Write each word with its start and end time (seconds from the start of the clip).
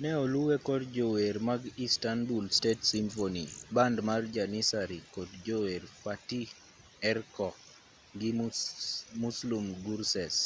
ne 0.00 0.10
oluwe 0.22 0.54
kod 0.66 0.82
jower 0.96 1.34
mag 1.48 1.62
istanbul 1.86 2.44
state 2.58 2.82
symphony 2.94 3.44
band 3.74 3.96
mar 4.08 4.22
janissary 4.34 4.98
kod 5.14 5.28
jower 5.46 5.82
fatih 6.02 6.48
erkoc 7.10 7.56
gi 8.18 8.30
muslum 9.22 9.66
gurses 9.84 10.36